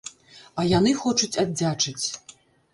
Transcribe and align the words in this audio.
А 0.63 0.65
яны 0.77 0.95
хочуць 1.03 1.31
аддзячыць. 1.45 2.05